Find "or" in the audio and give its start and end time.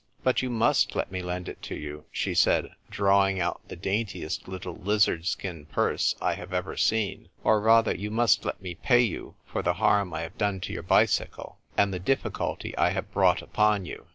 7.43-7.61